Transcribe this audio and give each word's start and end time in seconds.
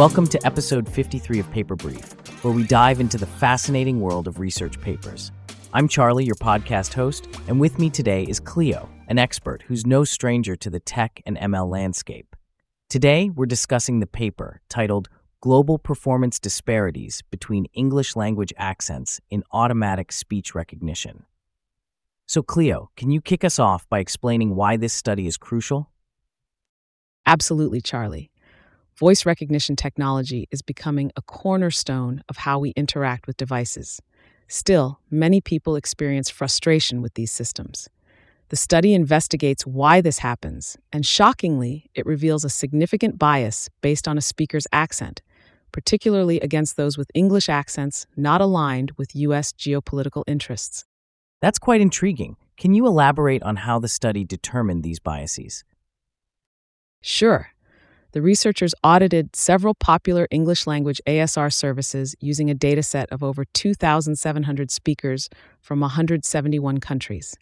Welcome 0.00 0.28
to 0.28 0.46
episode 0.46 0.88
53 0.88 1.40
of 1.40 1.50
Paper 1.50 1.76
Brief, 1.76 2.12
where 2.42 2.54
we 2.54 2.64
dive 2.64 3.00
into 3.00 3.18
the 3.18 3.26
fascinating 3.26 4.00
world 4.00 4.26
of 4.28 4.40
research 4.40 4.80
papers. 4.80 5.30
I'm 5.74 5.88
Charlie, 5.88 6.24
your 6.24 6.36
podcast 6.36 6.94
host, 6.94 7.28
and 7.48 7.60
with 7.60 7.78
me 7.78 7.90
today 7.90 8.22
is 8.22 8.40
Cleo, 8.40 8.88
an 9.08 9.18
expert 9.18 9.60
who's 9.66 9.84
no 9.84 10.04
stranger 10.04 10.56
to 10.56 10.70
the 10.70 10.80
tech 10.80 11.20
and 11.26 11.36
ML 11.36 11.68
landscape. 11.68 12.34
Today, 12.88 13.28
we're 13.28 13.44
discussing 13.44 14.00
the 14.00 14.06
paper 14.06 14.62
titled 14.70 15.10
Global 15.42 15.76
Performance 15.78 16.38
Disparities 16.38 17.22
Between 17.30 17.66
English 17.74 18.16
Language 18.16 18.54
Accents 18.56 19.20
in 19.28 19.44
Automatic 19.52 20.12
Speech 20.12 20.54
Recognition. 20.54 21.26
So, 22.26 22.42
Cleo, 22.42 22.88
can 22.96 23.10
you 23.10 23.20
kick 23.20 23.44
us 23.44 23.58
off 23.58 23.86
by 23.90 23.98
explaining 23.98 24.56
why 24.56 24.78
this 24.78 24.94
study 24.94 25.26
is 25.26 25.36
crucial? 25.36 25.90
Absolutely, 27.26 27.82
Charlie. 27.82 28.29
Voice 29.00 29.24
recognition 29.24 29.76
technology 29.76 30.46
is 30.50 30.60
becoming 30.60 31.10
a 31.16 31.22
cornerstone 31.22 32.22
of 32.28 32.36
how 32.36 32.58
we 32.58 32.74
interact 32.76 33.26
with 33.26 33.38
devices. 33.38 33.98
Still, 34.46 35.00
many 35.10 35.40
people 35.40 35.74
experience 35.74 36.28
frustration 36.28 37.00
with 37.00 37.14
these 37.14 37.32
systems. 37.32 37.88
The 38.50 38.56
study 38.56 38.92
investigates 38.92 39.66
why 39.66 40.02
this 40.02 40.18
happens, 40.18 40.76
and 40.92 41.06
shockingly, 41.06 41.88
it 41.94 42.04
reveals 42.04 42.44
a 42.44 42.50
significant 42.50 43.18
bias 43.18 43.70
based 43.80 44.06
on 44.06 44.18
a 44.18 44.20
speaker's 44.20 44.66
accent, 44.70 45.22
particularly 45.72 46.38
against 46.40 46.76
those 46.76 46.98
with 46.98 47.10
English 47.14 47.48
accents 47.48 48.06
not 48.18 48.42
aligned 48.42 48.92
with 48.98 49.16
U.S. 49.16 49.54
geopolitical 49.54 50.24
interests. 50.26 50.84
That's 51.40 51.58
quite 51.58 51.80
intriguing. 51.80 52.36
Can 52.58 52.74
you 52.74 52.86
elaborate 52.86 53.42
on 53.44 53.56
how 53.56 53.78
the 53.78 53.88
study 53.88 54.24
determined 54.24 54.82
these 54.82 55.00
biases? 55.00 55.64
Sure. 57.00 57.52
The 58.12 58.22
researchers 58.22 58.74
audited 58.82 59.36
several 59.36 59.74
popular 59.74 60.26
English 60.32 60.66
language 60.66 61.00
ASR 61.06 61.52
services 61.52 62.16
using 62.20 62.50
a 62.50 62.54
dataset 62.54 63.06
of 63.12 63.22
over 63.22 63.44
2,700 63.44 64.70
speakers 64.70 65.28
from 65.60 65.80
171 65.80 66.78
countries. 66.78 67.36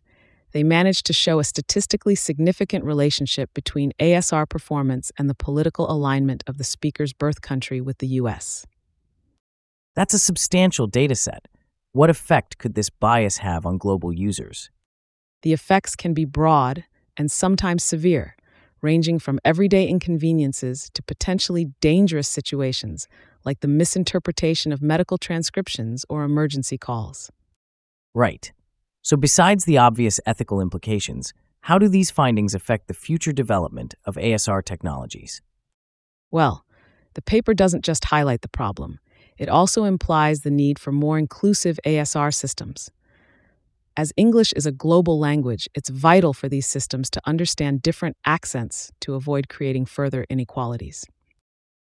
They 0.52 0.62
managed 0.62 1.06
to 1.06 1.12
show 1.12 1.38
a 1.38 1.44
statistically 1.44 2.14
significant 2.14 2.84
relationship 2.84 3.52
between 3.54 3.92
ASR 3.98 4.48
performance 4.48 5.10
and 5.18 5.28
the 5.28 5.34
political 5.34 5.90
alignment 5.90 6.44
of 6.46 6.58
the 6.58 6.64
speaker's 6.64 7.12
birth 7.12 7.40
country 7.40 7.80
with 7.80 7.98
the 7.98 8.06
U.S. 8.22 8.66
That's 9.94 10.14
a 10.14 10.18
substantial 10.18 10.88
dataset. 10.88 11.40
What 11.92 12.10
effect 12.10 12.58
could 12.58 12.74
this 12.74 12.90
bias 12.90 13.38
have 13.38 13.64
on 13.66 13.78
global 13.78 14.12
users? 14.12 14.70
The 15.42 15.52
effects 15.52 15.96
can 15.96 16.14
be 16.14 16.24
broad 16.24 16.84
and 17.16 17.30
sometimes 17.30 17.84
severe, 17.84 18.36
ranging 18.82 19.18
from 19.18 19.40
everyday 19.44 19.86
inconveniences 19.86 20.90
to 20.94 21.02
potentially 21.02 21.72
dangerous 21.80 22.28
situations 22.28 23.08
like 23.44 23.60
the 23.60 23.68
misinterpretation 23.68 24.72
of 24.72 24.82
medical 24.82 25.18
transcriptions 25.18 26.04
or 26.08 26.24
emergency 26.24 26.78
calls. 26.78 27.30
Right. 28.14 28.52
So, 29.02 29.16
besides 29.16 29.64
the 29.64 29.78
obvious 29.78 30.20
ethical 30.26 30.60
implications, 30.60 31.32
how 31.62 31.78
do 31.78 31.88
these 31.88 32.10
findings 32.10 32.54
affect 32.54 32.88
the 32.88 32.94
future 32.94 33.32
development 33.32 33.94
of 34.04 34.16
ASR 34.16 34.64
technologies? 34.64 35.42
Well, 36.30 36.64
the 37.14 37.22
paper 37.22 37.54
doesn't 37.54 37.84
just 37.84 38.06
highlight 38.06 38.42
the 38.42 38.48
problem, 38.48 39.00
it 39.38 39.48
also 39.48 39.84
implies 39.84 40.40
the 40.40 40.50
need 40.50 40.78
for 40.78 40.92
more 40.92 41.16
inclusive 41.16 41.78
ASR 41.86 42.34
systems. 42.34 42.90
As 43.98 44.12
English 44.16 44.52
is 44.52 44.64
a 44.64 44.70
global 44.70 45.18
language, 45.18 45.68
it's 45.74 45.88
vital 45.88 46.32
for 46.32 46.48
these 46.48 46.68
systems 46.68 47.10
to 47.10 47.20
understand 47.24 47.82
different 47.82 48.16
accents 48.24 48.92
to 49.00 49.14
avoid 49.14 49.48
creating 49.48 49.86
further 49.86 50.24
inequalities. 50.30 51.04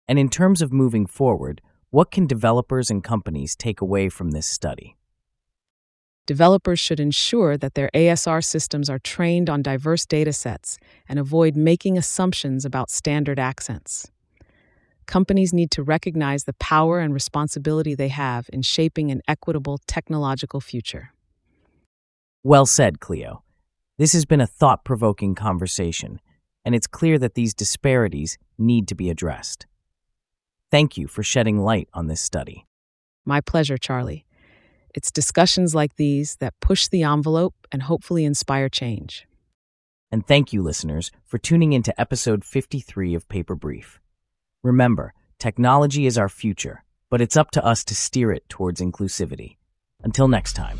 And 0.07 0.17
in 0.17 0.29
terms 0.29 0.61
of 0.61 0.71
moving 0.71 1.05
forward, 1.05 1.59
what 1.89 2.09
can 2.09 2.25
developers 2.25 2.89
and 2.89 3.03
companies 3.03 3.57
take 3.57 3.81
away 3.81 4.07
from 4.07 4.31
this 4.31 4.47
study? 4.47 4.95
Developers 6.25 6.79
should 6.79 7.01
ensure 7.01 7.57
that 7.57 7.73
their 7.73 7.89
ASR 7.93 8.41
systems 8.41 8.89
are 8.89 8.99
trained 8.99 9.49
on 9.49 9.61
diverse 9.61 10.05
datasets 10.05 10.77
and 11.09 11.19
avoid 11.19 11.57
making 11.57 11.97
assumptions 11.97 12.63
about 12.63 12.89
standard 12.89 13.37
accents 13.37 14.09
companies 15.07 15.53
need 15.53 15.71
to 15.71 15.81
recognize 15.81 16.43
the 16.43 16.53
power 16.53 16.99
and 16.99 17.13
responsibility 17.13 17.95
they 17.95 18.09
have 18.09 18.49
in 18.51 18.61
shaping 18.61 19.09
an 19.09 19.21
equitable 19.25 19.79
technological 19.87 20.59
future. 20.59 21.13
Well 22.43 22.65
said, 22.65 22.99
Cleo. 22.99 23.43
This 23.97 24.13
has 24.13 24.25
been 24.25 24.41
a 24.41 24.47
thought 24.47 24.85
provoking 24.85 25.35
conversation, 25.35 26.19
and 26.63 26.75
it's 26.75 26.87
clear 26.87 27.17
that 27.19 27.33
these 27.33 27.53
disparities 27.53 28.37
need 28.57 28.87
to 28.89 28.95
be 28.95 29.09
addressed. 29.09 29.65
Thank 30.69 30.97
you 30.97 31.07
for 31.07 31.23
shedding 31.23 31.59
light 31.59 31.89
on 31.93 32.07
this 32.07 32.21
study. 32.21 32.65
My 33.25 33.41
pleasure, 33.41 33.77
Charlie. 33.77 34.25
It's 34.93 35.11
discussions 35.11 35.75
like 35.75 35.95
these 35.95 36.35
that 36.37 36.59
push 36.59 36.87
the 36.87 37.03
envelope 37.03 37.55
and 37.71 37.83
hopefully 37.83 38.25
inspire 38.25 38.69
change. 38.69 39.27
And 40.11 40.25
thank 40.25 40.53
you, 40.53 40.61
listeners, 40.61 41.11
for 41.25 41.37
tuning 41.37 41.73
in 41.73 41.83
to 41.83 42.01
episode 42.01 42.45
53 42.45 43.13
of 43.13 43.27
Paper 43.27 43.55
Brief. 43.55 43.99
Remember, 44.63 45.13
technology 45.39 46.05
is 46.05 46.17
our 46.17 46.29
future, 46.29 46.83
but 47.09 47.21
it's 47.21 47.37
up 47.37 47.51
to 47.51 47.65
us 47.65 47.83
to 47.85 47.95
steer 47.95 48.31
it 48.31 48.47
towards 48.47 48.79
inclusivity. 48.79 49.57
Until 50.03 50.27
next 50.27 50.53
time. 50.53 50.79